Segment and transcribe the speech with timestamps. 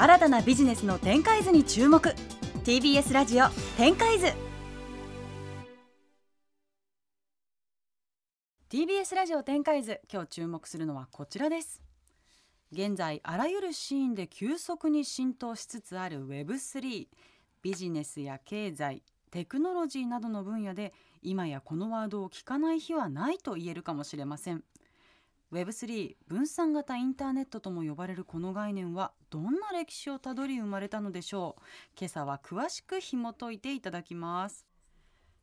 [0.00, 2.14] 新たなビジネスの展開図に注目。
[2.64, 4.28] TBS ラジオ展開図。
[8.70, 11.82] TBS ラジオ展開図今日注目するのはこちらです。
[12.72, 17.06] 現在あらゆるシーンで急速に浸透しつつある Web3
[17.60, 24.64] ビジネスや経済テクノロジーなどの分野で今やこのワードを聞かない日はないと言えるかもしれません。
[25.52, 31.62] Web3 分散型インターネットとも呼ばれるこの概念はどんな歴史をたどり生まれたのでしょう？
[31.98, 34.64] 今朝は詳しく紐解いていただきます。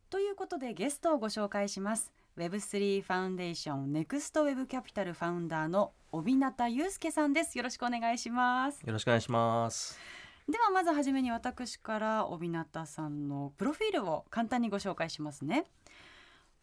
[0.10, 2.14] ということでゲストをご紹介します。
[2.38, 7.58] Web3 ファウンデーションネクストウェブキャピタルファウンダーの大日方祐介さんです。
[7.58, 8.80] よろしくお願いします。
[8.86, 10.00] よろしくお願いします。
[10.48, 15.66] ではまずはじめに私から大日方さんのプロフィールを簡単にご紹介しますね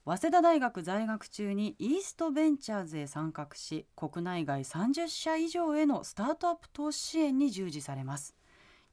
[0.06, 8.34] 早稲田大学在学中にイーストベンチャーズへ参画し国内外30社以上へのスタートアップ投資支援に従事されます。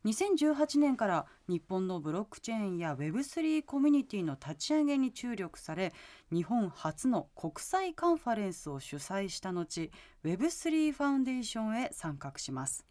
[0.06, 5.92] 2018年から日本のブロックチェーンや Web3 コミュニティの立ち上げに注力され
[6.32, 9.92] 日本初の国際カンファレンスを主催した後
[10.24, 12.86] Web3 ファウンデーションへ参画します。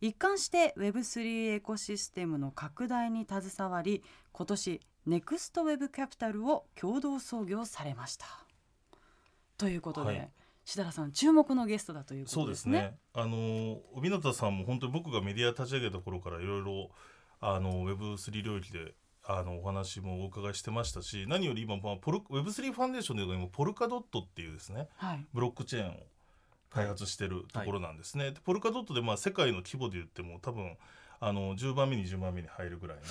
[0.00, 8.26] 一貫して Web3 エコシステムの拡大に携わり今年ネクストウェブキャピタルを共同創業されました。
[9.56, 10.30] ということで、はい、
[10.64, 12.72] 志田さん注目のゲストだということですね。
[12.72, 12.98] そうですね。
[13.12, 16.90] あの帯名さんも本当に僕がメディア立ち上げた頃からいろいろ
[17.40, 18.94] あの Web3 領域で
[19.26, 25.92] あのお話もお伺いしてましたし何より今、まあ、ポル Web3 ファンデーションで今ポルカドットっていうですね、はい、ブロックチェーンを
[26.74, 28.24] 開発してるところなんですね。
[28.24, 30.76] はい、ポルカドットでまあ世界の規模で言っても多分
[31.20, 33.02] あの10番目に10番目に入るぐらいの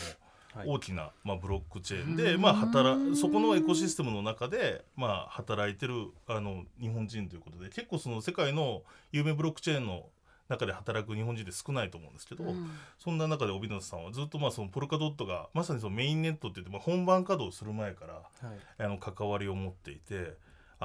[0.65, 10.05] 大きな、まあ、ブロックチェーンで、まあ、働そこのエコシステムの中で、まあ、働いてるあの日本人ということで結構その世界の有名ブロックチェーンの
[10.49, 20.35] 中で働く日本人で少ないと思うんですけど、うん、そんな中で帯野さんはずっとまあそのポルカドットがまさにそのメインネットって言って、まあ、本番稼働する前から、はい、あの関わりを持っていて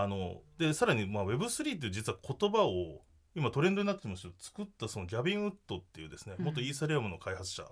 [0.00, 3.00] あのでさらにまあ Web3 っていう実は言葉を
[3.34, 7.64] 今トレンドになってますけど作ったそのギャビン・ウッドっていうですね元イーサリアムの開発者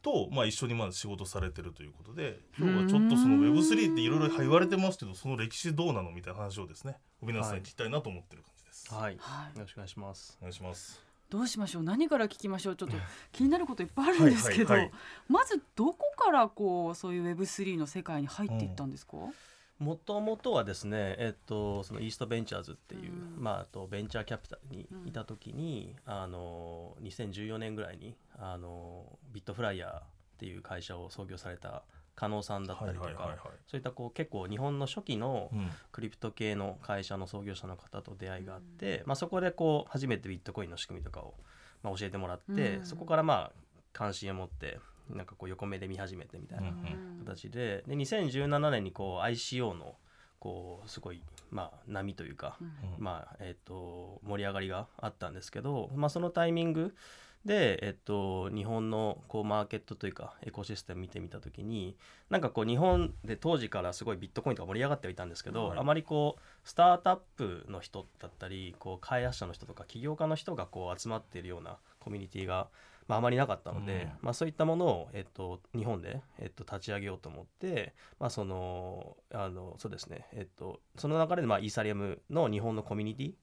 [0.00, 8.94] と、まあ、一緒にまあ仕事されてるということで今日はちょっとその Web3 っていろいろ言われてますけどその歴史どうなのみたいな話をですね帯名さんに聞きたいなと思ってる感じです。
[8.94, 10.38] はい、はい、よろしくお願いします。
[10.40, 11.02] お願いします。
[11.28, 11.82] どうしましょう？
[11.82, 12.76] 何から聞きましょう？
[12.76, 12.96] ちょっと
[13.32, 14.92] 気になることいっぱいあるんですけど、はいはいはい、
[15.28, 19.32] まずどこからこうそういう Web3 の世界に入っていったんですか、うん
[19.78, 30.02] もともとはですね、えっと、そのイーストベンチャーズっていう、うん、まあ、あとベンチャーキャピタルにいた時に、うん、あの2014年ぐらいにあのビットフライヤーっ
[30.38, 31.82] ていう会社を創業された
[32.14, 33.36] 加納さんだったりとか、
[33.66, 35.50] そういったこう結構日本の初期の
[35.92, 41.34] クリプト系の会社の創業者の方と出会いがあって、うん、まあ、そこでこう初めてビットコインの仕組みとかを、
[41.82, 43.52] まあ、教えてもらって、そこからまあ
[43.92, 44.78] 関心を持って
[45.10, 46.72] なんかこう横目で見始めてみたいな
[47.24, 47.84] 形で。
[47.86, 49.96] で2017年にこう ICO の
[50.38, 52.58] こうすごいまあ波というか、
[52.98, 56.94] まあえと盛り上がりがあったんですけど、まあ、そのタイミング
[57.46, 61.96] で、えっと、日本のこうマーケットというかエコシステム見てみた時に
[62.28, 72.66] なんかこう日本で当時からすごいビットコインとか盛り上がってはいたんですけど、はい、あまりこうスタートアップの人だったりこう開発者の人とか起業家の人がこう集まっているようなコミュニティが
[73.08, 83.34] まあ、あまりなかったので、うん、まあ、そういったものを、えっと、日本で、えっと、立ち上げようと思って、まあ、そのあのそうですね、えっと、その流れで、まあ、イーサリアムの日本のコミュニティ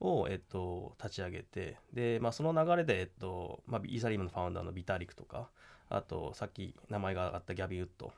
[0.00, 5.48] を、えっと、立ち上げてで、まあ、その流れで、えっとまあ、イーサリアムのファウンダーのビタリクとか
[5.90, 8.12] あとさっき名前が挙がったギャビウッド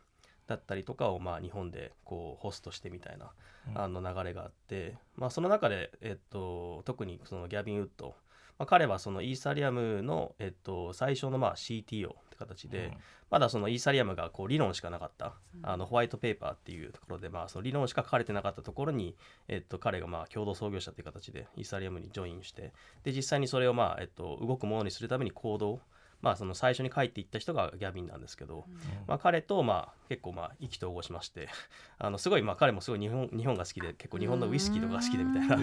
[0.47, 3.31] だったりとかをまあ日本でこうホストしてみたいな
[3.75, 8.15] あの流れがあって、まあ、その中で、えっと、特にそのギャビン・ウッド
[8.60, 12.97] まあ、彼はそのイーサリアムの、えっと、最初のまあ CTO って形で、うん、
[13.31, 15.32] まだそのイーサリアムがこう理論しかなかった、
[15.62, 19.16] あのホワイトペーパーっていうところで、まあ、その理論しか書かれてなかったところに、
[19.48, 25.81] えっと、彼がまあ共同創業者っていう形でイーサリアムにジョインしてで実際にそれをまあ、えっと、動くものにするために行動
[26.22, 28.74] まあ、その最初に書いていった人がギャビンなんですけど、うん、
[29.06, 31.48] まあ、彼とまあ結構まあ意気投合しまして
[31.98, 35.56] あのすごいまあ彼もすごい日本日本が好きで結構日本のウイスキーとかが好きでみたいな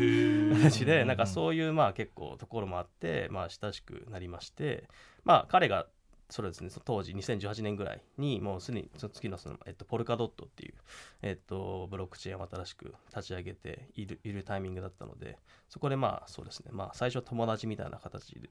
[0.64, 4.90] 形でなんかそういうまあ結構ところもあってまあ親しくなりまして
[5.24, 5.88] まあ彼が
[6.30, 10.74] それですね当時2018年ぐらいにもうすでにその次のその、えっと、ポルカドットっていう、
[11.22, 15.38] えっと、ブロックチェーンを新しく立ち上げているいるタイミングだったので
[15.70, 18.50] そこでまあそうですねまあ最初は友達みたいな形で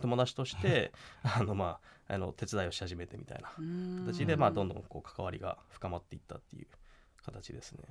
[0.00, 0.92] 友達として
[1.22, 1.78] あの、ま
[2.08, 3.50] あ、あの手伝いをし始めてみたいな
[4.06, 6.66] 形で、まあ、どんどんこう関わりが深まっていったっていう
[7.24, 7.82] 形ですね。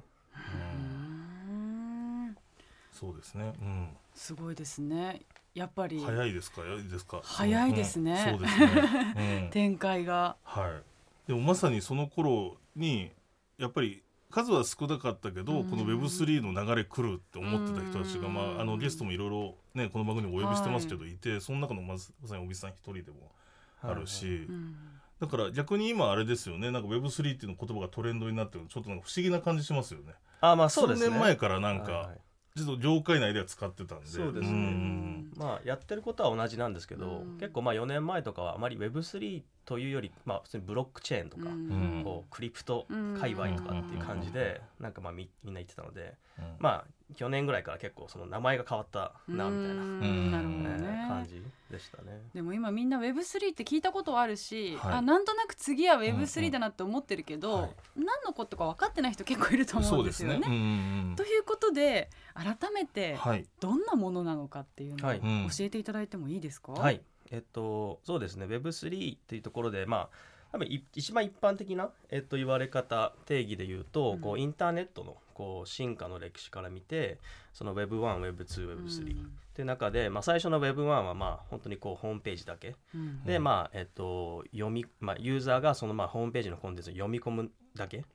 [2.91, 5.21] そうですね、うん、すごいですね。
[5.53, 5.99] やっぱり。
[6.03, 6.61] 早いですか？
[6.61, 7.21] 早いですか？
[7.23, 8.25] 早いですね。
[8.33, 8.39] うん。
[8.39, 9.13] そうですね、
[9.43, 9.49] うん。
[9.53, 10.35] 展開が。
[10.43, 10.81] は
[11.27, 13.11] い、でもまさにその頃に
[13.59, 15.69] やっぱり数は少なかったけど、うん。
[15.69, 18.33] この Web3 の流れ来るって思ってた人たちが、うん。
[18.33, 23.31] まあ、あのゲストもいろいろねこの番組にお呼びしてますけど、い、てその中のまさに小木さん一人でも
[23.81, 24.75] あるし、うん。
[25.19, 30.13] だから逆に今あれですよねなんか Web3 っていうの言葉がトレンドになってるのちょっとなんか不思議な感じしますよね。
[30.41, 31.05] あまあそうですね。
[31.05, 32.17] 数年前からなんか、はいはい。
[32.57, 34.07] ちょっと業界内では使ってたんで。
[34.07, 34.51] そうですね。
[34.51, 35.31] ん。
[35.35, 37.37] まあやってることは同じなんですけど、うん。
[37.37, 42.01] 結構まあ4年前とかはあまり Web3 というよりまあ普通にブロックチェーンとか、うん。
[42.03, 42.87] こうクリプト
[43.19, 46.55] 界隈とかっていう感じでなんかまあみみんな言ってたのでうん。
[46.59, 46.85] まあ
[47.15, 50.31] 去年ぐらいから結構その名前が変わったなみたいな、うん。
[50.31, 52.21] なるほどえねー感じでしたね。
[52.33, 54.93] でも今みんな Web3 って聞いたことはあるし、はい。
[54.95, 57.71] あなんとなく次はうんうん Web3 だなって思ってるけど、はい。
[57.97, 60.35] 何のことか分かってない人結構いると思そううんでですよね。
[60.35, 60.47] すね。
[60.47, 63.17] うんうんということで改めて
[63.59, 65.11] どんなものなのかっていうのを
[65.49, 67.01] 教えていただいてもいいですか、はい、
[67.31, 70.09] えっとそうですね Web3 っていうところでまあ
[70.51, 74.21] 多分い一番一般的な、えっと、言われ方定義で言うと、うん。
[74.21, 77.19] こうインターネットのこう進化の歴史から見て
[77.53, 82.75] その Web1Web2Web3、っていう中で、まあ、最初の Web1 はまあ本当にこうホームページだけ。
[82.95, 83.23] うん。
[83.23, 88.05] で、まあえっと読みまあ、ユーザーがそのまあホームページのコンテンツを読み込むだけ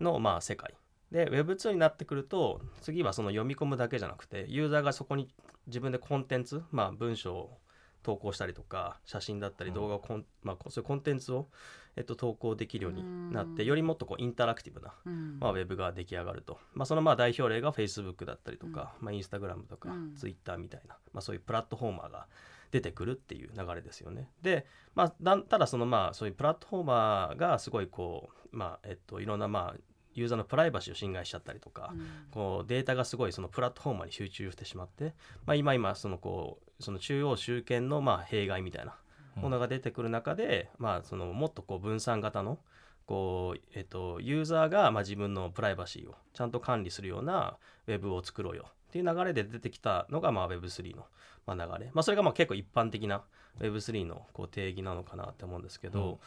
[0.00, 0.74] のまあ世界。
[1.12, 5.28] で Web2 になってくると次はその読み込むだけじゃなくてユーザーがそこに
[5.66, 7.58] 自分でコンテンツ、まあ、文章を
[8.02, 9.74] 投稿したりとか写真だったりうん。
[9.74, 11.48] 動画をコン、まあ、そういうコンテンツを、
[11.96, 15.38] えっと、投稿できるようになっうんてよりもっとこうインタラクティブな、うん。
[15.40, 20.14] まあ、ウェブが出来上がると、まあ、そのまあ代表例が Facebook だったりとか、まあ、Instagram とかうん。
[20.14, 22.26] Twitter みたいな、まあ、そういうプラットフォーマーが
[22.70, 24.30] 出てくるっていう流れですよね。
[24.42, 29.80] で、まあ、だただそのまあそういうプラットフォーマーがすごいこう、まあえっと、いろんなまあ
[30.14, 32.06] ユーザーのプライバシーを侵害しちゃったりとか、うん。
[32.30, 35.14] こうデータがすごいそのプラットフォーマーに集中してしまって、
[35.46, 38.96] まあ、今今そのこうその中央集権のまあ弊害みたいな
[39.36, 42.58] ものが出てくる中で、まあ、そのもっとこう分散型の
[43.06, 51.06] こう、えっと、ユーザーがまあ自分のプライバシーをちゃんと管理するようなウェブを作ろうよっていう流れで出てきたのがまあ Web3 の
[51.46, 53.22] まあ流れ、まあ、それがまあ結構一般的な
[53.60, 56.18] Web3 のこう定義なのかなって思うんですけど、うん。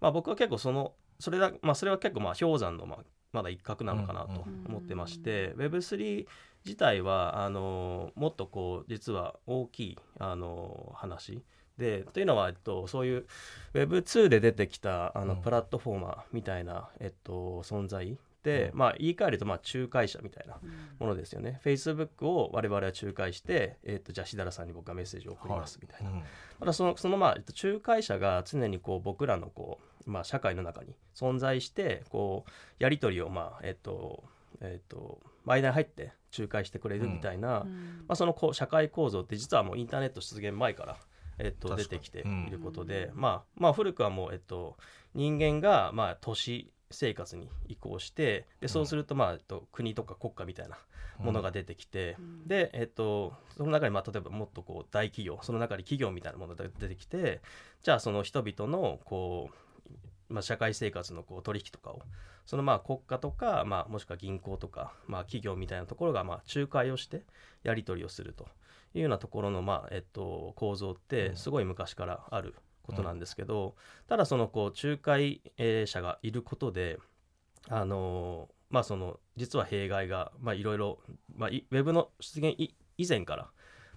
[0.00, 2.98] まあ、僕は結構そのそれだ、まあ、それは結構まあ氷山のまあ
[3.32, 6.26] まだ一角なのかなと思ってまして、Web3
[6.64, 11.42] 自体はあのもっとこう実は大きいあの話
[11.78, 13.26] でというのは、えっと、そういう
[13.72, 15.40] Web2 で出てきたあのうん。
[15.40, 18.78] プラットフォーマーみたいな、えっと、存在で、うん。
[18.78, 20.58] まあ、言い換えるとまあ仲介者みたいな
[20.98, 21.60] ものですよね。
[21.64, 26.10] Facebook を我々は仲介して、えっと、じゃあしだらさんに僕がメッセージを送りますみたいな。
[26.10, 26.22] うん。
[26.58, 34.24] またそのそのまあえっと仲介者が常にこう僕らのこう、まあ、社会の中に存在してこうやり取りをまあえっと
[34.60, 38.04] えっと間に入って仲介してくれるみたいな、うん。
[38.06, 40.96] まあ、そのこう社会構造って実はもうインターネット出現前から、
[41.38, 42.46] えっと、出てきてうん。
[42.48, 44.76] いることで、うんまあ、まあ古くはもう、えっと、
[45.14, 50.78] 人間がまあ都市生活に移行してでそうすると、まあえっと、国とか国家みたいな
[51.18, 52.48] ものが出てきて、うん。
[52.48, 57.40] で、えっと、その中に、まあ、例えばもっとこう大企業その中に企業みたいなものが出てきて
[57.82, 59.54] じゃあその人々のこう、
[60.28, 62.02] まあ、社会生活のこう取引とかを
[62.46, 67.22] そのまあ国家とか、まあ、もしくは銀行とか、まあ、企業みたいなところがまあ仲介をして
[67.62, 68.46] やり取りをすると
[68.94, 73.74] いうようなところの、まあえっと、構造ってすごい昔からあることなんですけど、
[74.06, 76.98] ただそのこう仲介えー者がいることで
[77.68, 80.98] あのまあその実は弊害がまあいろいろ
[81.36, 83.50] まあいウェブの出現い以前から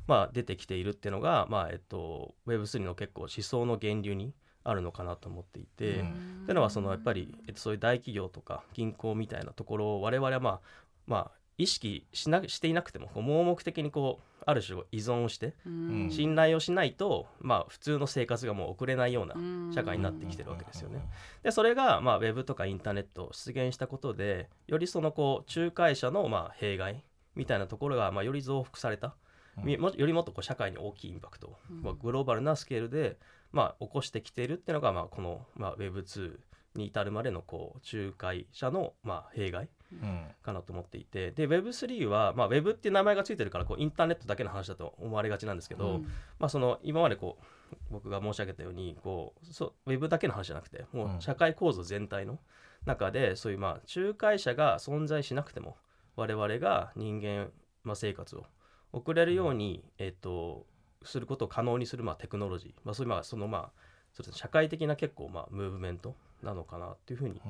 [0.08, 6.46] まあ出てきているっていうのがまあえっと Web3 の結構思想の源流にあるのかなと思っていて、うん。
[6.48, 10.60] いうのはそのやっぱり、えっと、そういう大企業とか銀行みたいなところを我々はまあ
[11.08, 16.10] まあ意識しなしていなくてもこう盲目的にこうある種依存をしてうん。
[16.12, 19.36] 信頼をしないと、まあ、普通の生活がもう送れないような
[19.74, 21.08] 社会になってきてるわけですよね。
[21.44, 27.04] でそれが、まあ、ウェブとかインターネットを出現したことでよりそのこう仲介者のまあ弊害
[27.36, 29.16] みたいなところがまあより増幅された、
[29.58, 31.56] みもよりもっとこう社会に大きいインパクト。
[31.70, 33.18] まあ、グローバルなスケールで、
[33.52, 36.38] まあ、起こしてきているっていうのが、まあ、この、まあ、Web2
[36.76, 40.26] に至るまでのこう仲介者のまあ弊害うん。
[40.42, 41.32] かなと思っていて。
[41.32, 46.04] で Web3 は、まあ、Web っていう名前がついてるからこうインターネットだけの話だと思われがちなんですけど、うん。
[46.40, 51.18] まあ、その今までこう僕が申し上げたようにこうそうウェブだけの話じゃなくてもうん。
[51.18, 52.40] う社会構造全体の
[52.86, 55.76] 中でそういうまあ仲介者が存在しなくても
[56.16, 57.50] 我々が人間、
[57.84, 58.46] まあ、生活を
[58.94, 60.66] 送れるように、えっと
[61.04, 63.82] することを可能にするまあテクノロジー、まあ、そういうまあそのまあ
[64.14, 64.40] そうですね。
[64.40, 67.42] 社会的な結構まあムーブメントなのかなっていうふうに考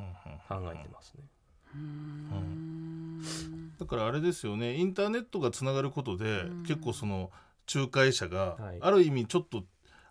[0.73, 1.23] えてますね。
[1.75, 3.21] うん。
[3.79, 4.75] だからあれですよね。
[4.75, 6.63] インターネットがつながることで、うん。
[6.63, 7.31] 結構その
[7.73, 8.77] 仲介者が、はい。
[8.81, 9.63] ある意味ちょっと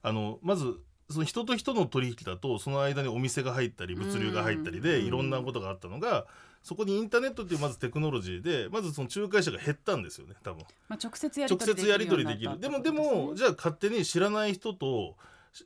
[0.02, 0.78] あのまず
[1.08, 5.06] その人と人の取引だとその間にお店が入ったり物流が入ったりでうん。
[5.06, 6.26] いろんなことがあったのが
[6.62, 10.64] そこにインターネットっていうまずテクノロジーでまずその仲介者が減ったんですよね多分。
[10.88, 12.60] まあ、直接やり直取りでできるようきる。
[12.60, 15.14] でもでもじゃあ勝手に知らない人とし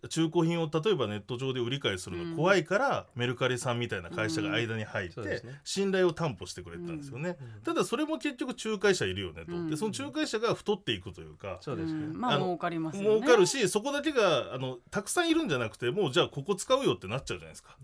[0.09, 9.71] 中古品を例えばネット上で売り買いするの怖いから、メルカリさんみたいな会社が間に入って信頼を担保してくれてたんですよね、ただそれも結局仲介者いるよねと、うん。
[9.71, 12.19] でその仲介者が太っていくというか、そうですね、ん。
[12.19, 13.21] まあ儲かりますよね。
[13.21, 17.77] 儲かるしそこだけがあのたくさんいるんじゃなくてもうじゃあここ使うよってなっちゃうじゃないですか。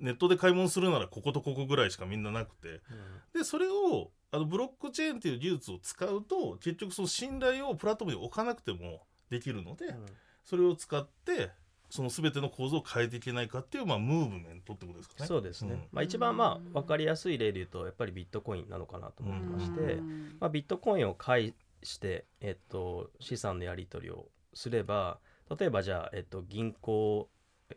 [0.00, 2.80] ネットで買い物するならこことここぐらいしかみんななくて。
[3.34, 9.94] でそれをあのブロックチェーンっていう技術を使うと結局その信頼をプラットフォームに置かなくてもできるので、
[10.44, 11.50] それを使って
[11.92, 15.26] その全ての構造を変えていけないかっていう、まあ、ムーブメントってことですかね。
[15.26, 15.88] そうですね、ん。
[15.92, 20.36] まあ、一番まあ分かりやすい例で言うとやっぱりビットコインなのかなと思ってまして、うん。
[20.40, 25.18] まあ、ビットコインを介して、えっと、資産のやり取りをすれば
[25.58, 27.28] 例えばじゃあ、えっと、銀行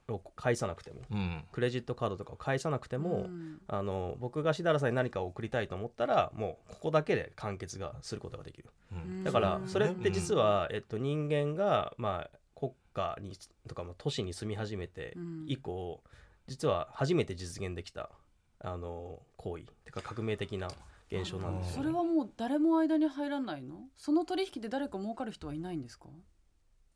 [0.07, 1.43] を返さなくてもうん。
[1.51, 3.60] クレジットカードとかを返さなくても、うん。
[3.67, 8.69] あの僕がしだらさんに何かを送りたいと思ったらもうここだけで完結がすることができる。
[8.93, 9.24] うん。
[9.25, 12.44] だからうんそれって実は、えっと、人間が、まあ、国
[12.95, 13.37] 家に
[13.67, 15.45] とかまあ都市に住み始めてうん。
[15.47, 16.01] 以降、
[16.47, 18.09] 実は初めて実現できた
[18.59, 19.65] あの行為。
[19.83, 20.69] てか革命的な
[21.11, 21.83] 現象なんですよ、ね。
[21.83, 23.75] それはもう誰も間に入らないの？
[23.97, 26.07] その取引で誰か儲かる人はいないんですか？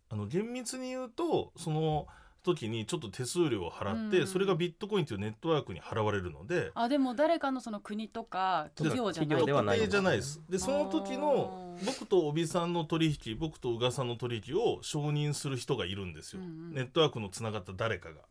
[0.09, 2.07] あの厳密に言うとその
[2.43, 4.27] 時にちょっと手数料を払って、うん。
[4.27, 10.41] それがビットコインというネットワークに払われるのであでも誰かのその国とか企業じゃないではない特定じゃないです。
[10.49, 11.85] でその時のあー。
[11.85, 16.73] 僕と帯さんの取引僕と宇賀さんの取引を承認する人がいるんですよ、うんうん。
[16.73, 18.21] ネットワークのつながった誰かが。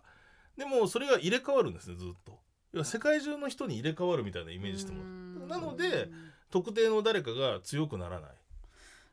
[0.56, 2.38] でもそれが入れ替わるんですねずっと。
[2.72, 4.98] 要は世界中の人に入れ替わるみたいなイメージしても。
[4.98, 5.10] らうう
[5.46, 5.48] ん。
[5.48, 6.10] なので
[6.50, 8.30] 特定の誰かが強くならない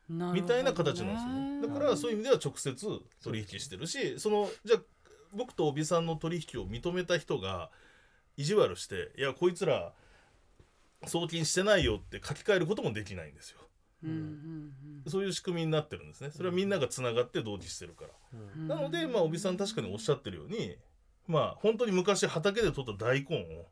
[0.08, 1.68] みたいな形なんですよね。
[1.68, 2.86] だからそういう意味では直接
[3.22, 4.80] 取引してるしそのじゃあ
[5.32, 7.70] 僕と帯さんの取引を認めた人が
[8.36, 9.92] 意地悪していやこいつら
[11.06, 13.60] 送金してないよって書き換えることもできないんですよ。
[14.04, 14.72] うんうん
[15.08, 16.30] そういう仕組みになってるんですね。
[16.32, 18.10] それはみんながつながって同時してるから。
[18.56, 20.76] うんなので、まあ、帯さん確かにおっしゃってるように、
[21.28, 23.66] まあ、本当に昔畑で取った大根を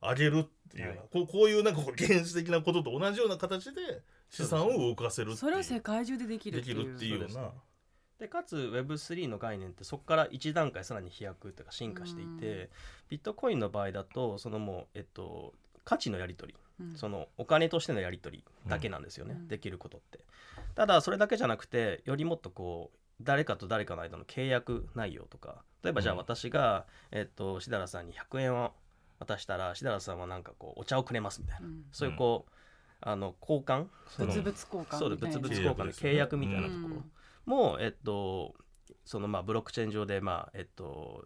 [0.00, 5.36] あげるっていうような、はいこうこういうなんかこう原始的なことと同じような形で資産を動かせる。
[5.36, 7.26] それを世界中でできるできるっていうような。
[7.26, 7.38] です。
[7.38, 7.50] ね。
[8.20, 12.68] でかつ Web3 の概念ってそこから一段階さらに飛躍というか進化していて、うん。
[13.10, 15.52] ビットコインの場合だとそのもう、えっと、
[15.84, 16.58] 価値のやり取り。
[16.86, 16.96] うん。
[16.96, 19.48] そのお金としてのやり取りだけなんですよね、うん。
[19.48, 20.20] できることって。
[20.74, 26.20] ただそれだけじゃなくてよりもっとこう誰かと誰かの間の契約内容とか例えばじゃあうん。
[26.20, 28.72] 私が、えっとしだらさんに100円を
[29.18, 31.84] 渡したらしだらさんはなんかこうお茶をくれますみたいな、うん。
[31.92, 32.52] そういうこう
[33.00, 33.86] あの交換？
[34.08, 37.02] その物々交換そう物々交換の契約みたいなところ。
[37.46, 38.54] も、えっと
[39.04, 41.24] そのまあブロックチェーン上でまあえっと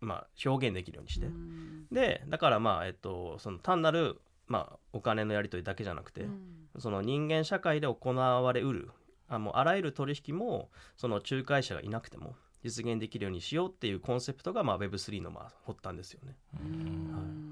[0.00, 1.86] まあ表現できるようにして、うん。
[1.90, 6.68] でだからまあえっとその単なるまあお金のやり取りだけじゃなくて、うん。
[6.78, 8.90] その人間社会で行われうる
[9.28, 16.36] あもうあらゆる取引もその仲介者がいなくても実現できるようにしようっていうコンセプトがまあ Web3 のまあ発端ですよね。
[16.60, 17.51] うん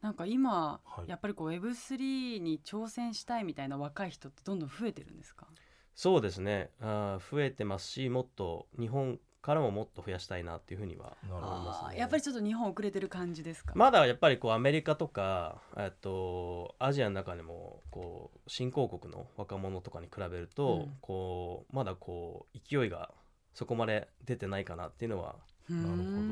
[0.00, 1.08] なんか今、はい。
[1.10, 5.46] やっぱりこう Web3 に挑戦したいみたいな若い人ってどんどん増えてるんですか？
[5.94, 6.70] そうですね。
[6.80, 11.98] あー増えてますしもっと日本からももっと増やしたいなっていうふうにはなるほど思いますね。
[11.98, 20.96] やっぱりちょっと日本遅れてる感じですか、まだやっぱりこうアメリカとかえっとアジアの中でもこう新興国の若者とかに比べると、うん。
[21.00, 23.12] こうまだこう勢いが
[23.52, 25.36] そこまで出てないかなっていうのは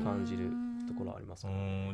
[0.03, 0.49] 感じる
[0.87, 1.45] ところはあります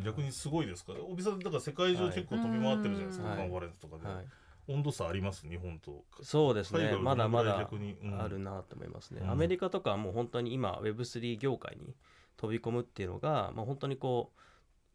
[0.03, 0.93] 逆にすごいですか？
[1.09, 4.25] 帯さんだから世界中結構飛び回ってるじゃないですか、はいカンファレンスとかで、はい、
[4.67, 5.47] 温度差あります？
[5.47, 6.03] 日本と。
[6.21, 6.95] そうですね。
[6.99, 9.31] まだまだあるなと思いますね、うん。
[9.31, 11.93] アメリカとかはもう本当に今 Web3 業界に
[12.37, 14.39] 飛び込むっていうのが、まあ、本当にこう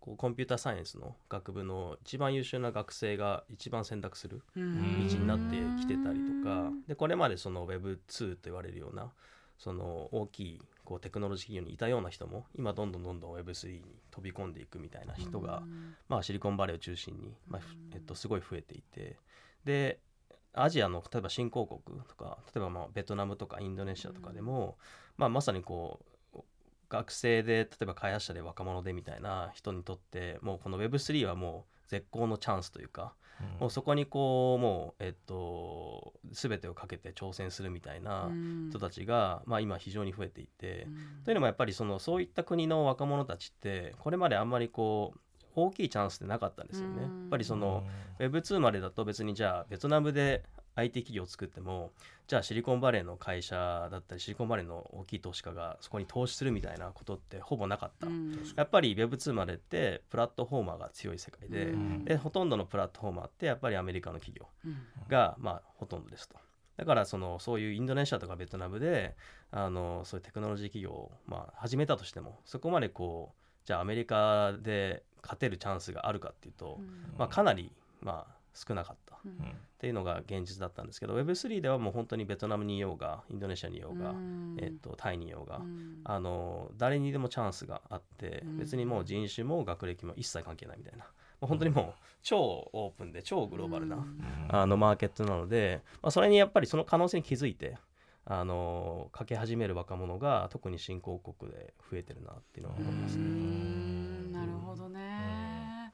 [0.00, 6.70] こうコンピューターサイエンスの学部の一番優秀な学生が一番選択する道道になってきてたりとか。
[6.88, 9.12] でこれまでその Web2 と言われるような
[9.60, 15.62] その大きいこうテクノロジー企業にいたような人も今どんどんどんどん Web3 に飛び込んでいくみたいな人が、
[16.08, 19.16] まあ、シリコンバレーを中心に、まあふえっと、すごい増えていて。
[19.64, 20.00] で
[20.52, 24.78] アジアの例えば新興国とか例えばまあベトナムとかインドネシアとかでも、
[25.16, 26.00] まあ、まさにこ
[26.34, 26.40] う
[26.88, 33.14] 学生で例えば開発者で若者でみたいな人にとってもうこの Web3 はもう絶好のチャンスというか、
[33.58, 38.30] もうそこにこうもうえっと全てをかけて挑戦するみたいな
[38.70, 40.86] 人たちが、まあ、今非常に増えていて、
[41.24, 45.18] というのもやっぱりそのそういった国の若者たちってこれまであんまりこう
[45.56, 47.02] 大きいチャンスってなかったんですよね。
[47.02, 47.20] うん。
[47.22, 47.84] やっぱりその
[48.20, 50.44] Web2 までだと別にじゃあベトナムで
[50.80, 51.90] IT 企業を作っても
[52.26, 58.38] じゃあシリコンバレーの会社だったりシリコンバレーの大きい投資家がそこに投資するみたいなことってほぼなかった、うん。
[58.56, 62.04] やっぱり Web2 までってプラットフォーマーが強い世界で,、うん。
[62.04, 64.76] でほとんどのプラットフォーマーってやっぱりアメリカの企業うん。
[65.08, 66.36] がまあほとんどですと。
[66.76, 69.16] だからそのそういうインドネシアとかベトナムで
[69.50, 76.78] あのそういうテクノロジー企業をまあ始めたとしてもそこまでこうじゃあアメリカで勝てるチャンスがあるかっていうと、
[77.18, 79.16] まあ、かなりまあ少なかった。
[79.16, 79.36] っうん。
[79.78, 84.56] ていうのが現実だったんですけど Web3 ではもう本当にベトナムにいようがインドネシアにいようが、うん。
[84.60, 86.00] えっとタイにいようが、うん。
[86.04, 88.58] あの誰にでもチャンスがあってうん。
[88.58, 91.04] 別にもう人種も学歴も一切関係ないみたいな。
[91.40, 92.38] もう本当にもう超
[92.72, 94.20] オープンで超グローバルな、うん。
[94.48, 97.78] あのマーケットなので、まあ、それにやっぱりその可能性に気づいて
[98.26, 103.24] あのかけ始める若者が特に新興国で増えてるなっていうのは思いますうね。
[103.26, 105.92] んなるほどね、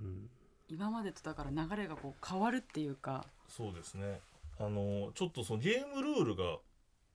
[0.00, 0.30] うん
[0.74, 4.20] 今までとだから流れがこう変わるっていうか、そうですね。
[4.58, 6.58] あのちょっとそのゲームルールが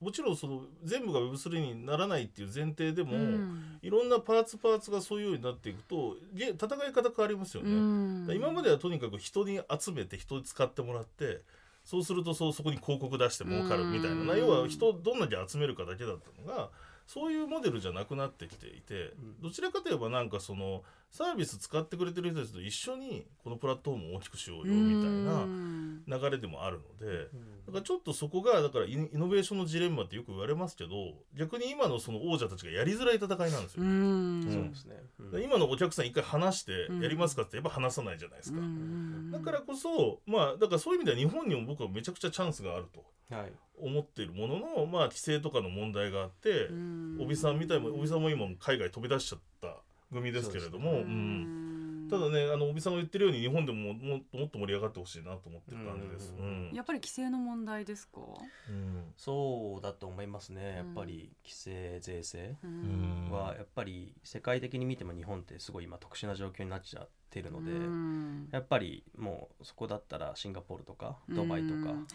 [0.00, 3.78] もちろんその全部が Web3 にならないっていう前提でも、うん。
[3.82, 8.28] いろんなパーツパーツがそういうようになっていくとゲ戦い方変わりますよね、うん。
[8.34, 11.40] 今まではとにかく人に集めて人に使ってもらって
[11.84, 14.16] そうするとそうそこに広告出して儲かるみたいな。
[14.16, 16.70] なうん要は人をどんだけ集めるかだけだったのが
[17.06, 19.42] そういうモデルじゃなくなってきていてうん。
[19.42, 26.04] どちらかといえばなんかそのサービス使ってくれてる人たちと一緒にこのプラットフォームを大きくしようよみたいなうん。
[26.06, 27.24] 流れでもあるので。
[27.66, 30.90] だからちょっとそこがだからイノベーションのジレンマってよく言われますけど
[31.36, 33.82] 逆に今のその王者たちがやりづらい戦いなんですよ。
[33.82, 34.42] うん。
[34.48, 37.02] そうですね、今のお客さん一回話してうん。
[37.02, 38.58] やりますかってやっぱ話さないじゃないですか。
[38.58, 39.30] うん。
[39.32, 43.52] だからこそまあだからそういう意味では日本にも僕はめちゃくちゃチャンスがあるとはい。
[43.82, 47.18] 思っているもののまあ規制とかの問題があってうん。
[47.20, 49.76] 帯さんみたいも帯さんも今も海外飛び出しちゃった
[50.12, 56.34] 組ですけれども、そうん、ただねあの帯さんが言ってるように日本でももっともっと盛り上がってほしいなと思ってる感じです。
[56.38, 56.46] うん。
[56.46, 56.74] うん。
[56.74, 58.20] やっぱり規制の問題ですか、
[58.68, 59.12] うん。
[59.16, 60.76] そうだと思いますね。
[60.76, 63.28] やっぱり規制税制うん。
[63.30, 68.48] はやっぱり世界的に見ても日本ってすごい今特殊な状況になっちゃっているので、うん。
[68.50, 72.06] やっぱりもうそこだったらシンガポールとかドバイとか、うん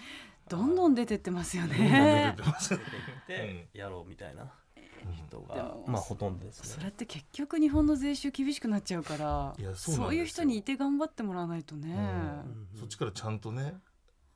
[0.48, 4.54] どんどん出てってますよどんどんね出てます出ていってやろうみたいな
[5.13, 6.70] 人でが、もまあほとんどですね。
[6.70, 12.80] それって結局日本の税収厳しくなっちゃうからいやそういう人にいて頑張ってもらわないとね、うん。
[12.80, 13.76] そっちからちゃんとね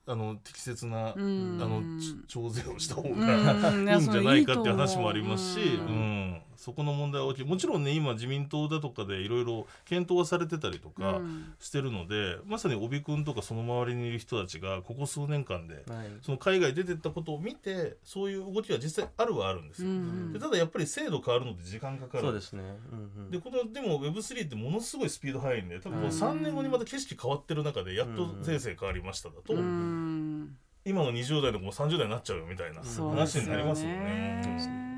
[0.06, 1.58] あの適切な、うん。
[1.60, 3.88] あのち徴税をした方うが、ん。
[3.88, 5.80] いいんじゃないかって話もありますし、う。
[5.82, 7.44] うんんそこの問題は大きい。
[7.46, 11.54] もちろんね今自民党だとかでいろいろ検討はされてたりとかうん。
[11.58, 16.08] してるので、まさに帯君とかその周りにいる人たちがここ数年間ではい。
[16.20, 19.88] その海外出てったことを見てそういう動きは実際あるはあるんですよ。
[19.88, 22.62] うんでただやっぱり制度変わるのって時間かかるそうですね。
[22.92, 23.30] うんうん。
[23.30, 26.10] でこのでも Web3 ってものすごいスピード速いんで多分このうん。
[26.10, 30.56] 3年後にまた景色変わってる中でやっと税制変わりましただと、うん。
[30.84, 34.89] 今の20代の子も30代になっちゃうよみたいな話になりますよね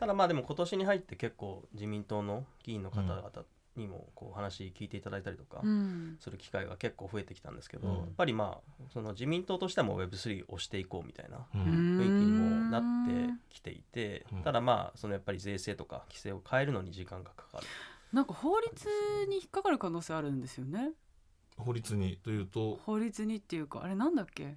[0.00, 3.30] ただまあでも今年に入って結構自民党の議員の方々
[3.76, 6.16] にもこう話聞いていただいたりとかうん。
[6.18, 7.96] する機会が結構増えてきたんですけど、うん。
[7.98, 11.86] やっぱりまあその自民党としても Web3 をしていこうみたいなうん。
[11.98, 14.42] 雰囲気にもなってきていて、うん。
[14.42, 17.66] ただまあそのやっぱり税制とか規制を変えるのに時間がかかる。
[18.12, 18.88] なんか法律
[19.28, 20.92] に引っかかる可能性あるんですよね。
[21.58, 22.76] 法律にというと？
[22.86, 24.56] 法律にっていうかあれなんだっけ？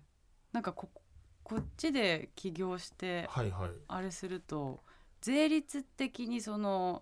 [0.53, 0.89] なんかこ
[1.43, 3.69] こっちで起業してはいはい。
[3.87, 4.81] あれすると
[5.23, 7.01] 税率的にその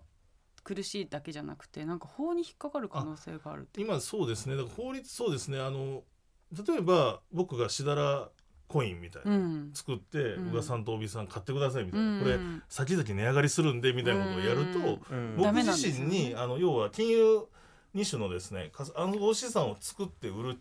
[0.62, 4.56] 苦しいだけじゃなくてなんか法に引っかかる可能性がある今そうですね。
[4.56, 5.58] だから法律そうですね。
[5.58, 6.04] あの
[6.52, 8.28] 例えば僕がしだら
[8.68, 9.70] コインみたいな、うん。
[9.74, 10.50] 作ってうん。
[10.52, 12.22] 宇賀さんと帯さん買ってくださいみたいな、うん。
[12.22, 14.78] これ先々値上がりするんでみたいなことをやると、
[15.10, 15.18] うん。
[15.18, 17.46] うん僕自身に、あの要は金融
[17.94, 20.58] 2種のですねか暗号資産を作って売る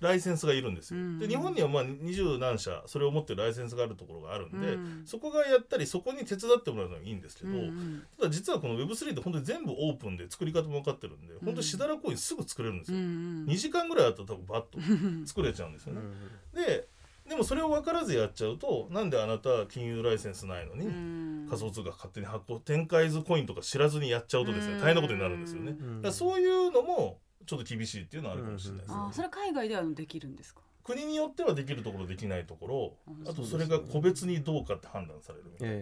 [0.00, 1.00] ライセンスがいるんですよ。
[1.00, 1.18] うん。
[1.18, 5.02] で日本にはまあ二十何社それを持ってるライセンスがあるところがあるんで、うん。
[5.06, 12.98] そこがやったりそこに手伝ってもらうのはいいんですけど、うんただ実はこの Web3 って本当に全部オープンで作り方も分かってるんで、本当にしだらコインすぐ作れるんですよ。
[12.98, 13.46] うんうん。
[13.46, 14.80] 2時間ぐらいあったら多分バッとう
[15.22, 16.00] ん作れちゃうんですよね。
[16.00, 16.88] うんで
[17.28, 21.46] でもそれを分からずやっちゃうとなんであなた金融ライセンスないのに、うん。
[21.48, 25.72] 仮想通貨勝手に発行展開図コインとか知らずにやっちゃうとですね大変なことになるんですよね。
[25.72, 25.96] うん。
[26.02, 28.96] だからそういうのもちょっと厳しいっていうのはあるかもしれないですね。
[28.98, 30.60] あそれ海外ではできるんですか？
[30.84, 35.74] 国によってはできるところできないところうんあとそれが個別にどうかって判断されるみたいな。
[35.74, 35.80] え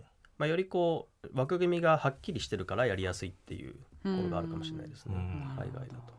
[0.00, 6.14] えまあ、よりこう枠組みがはっきりしてるからやりやすいっていうところがあるかもしれないですね、うん海外だと。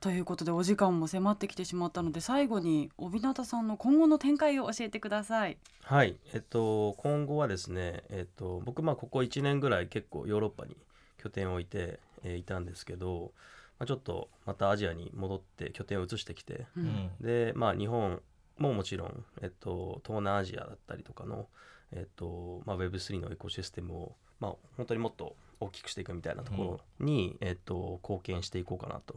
[0.00, 5.56] ということでお時間も迫ってきてしまったので最後に帯名さんの今後の展開を教えてください。
[5.82, 10.76] はい、えっと、今後はですね、えっと、僕まあここ1年ぐらい結構ヨーロッパに
[11.16, 13.32] 拠点を置いて、えーいたんですけど、
[13.78, 16.86] まあ、ちょっとまたアジアに戻って拠点を移してきて、ううん。
[16.86, 18.20] んでまあ日本
[18.58, 21.46] ももちろん、えっと、東南アジアだったりとかの、
[21.92, 29.16] えっとまあ、Web3 のエコシステムを、まあ、本当にもっと大きくしていくみたいなところに、えっと、貢献していこうかなと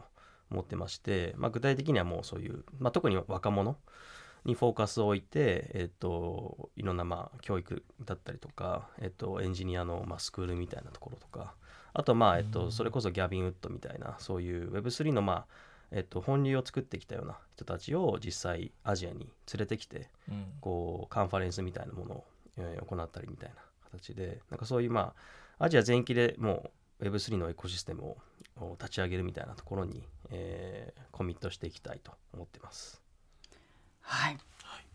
[0.50, 3.76] 思ってまして、まあ、具体的にはもうそういう、まあ、特に若者
[4.44, 11.54] にフォーカスを置いて、えっと、いろんなまあ教育だったりとか、えっと、エンジニアのまあスクールみたいなところとか
[11.94, 22.24] あとまあ、えっと、それこそギャビン・ウッドみたいなそういう Web3 のまあえっと、本流を作ってきたような人たちを実際アジアに連れてきてうんこうカンファレンスみたいなものを、
[22.56, 23.56] えー行ったりみたいな
[23.90, 25.12] 形でなんかそういうま
[25.58, 28.16] あアジア全域でもう Web3 のエコシステムを
[28.60, 33.01] を立ち上げるみたいなところに、えーコミットしていきたいと思ってます。
[34.02, 34.38] はい、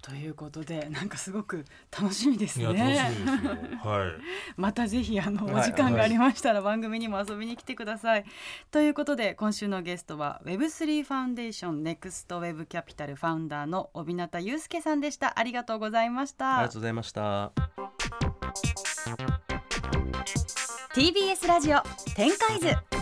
[0.01, 2.65] ということでなんかすごく楽しみですね
[3.83, 4.11] はい
[4.55, 8.25] またぜひあのはいお時間がありましたら番組にも遊びに来てください。
[8.71, 15.37] ということで今週のゲストは Web3 ファンデーションネクストウェブキャピタルファウンダーの大日方祐介さんでした。
[15.37, 16.81] ありがとうございましたありがとう。
[16.81, 17.51] ございました。
[20.93, 21.81] TBS ラジオ
[22.15, 22.96] 展開図